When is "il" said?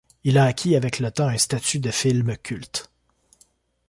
0.23-0.39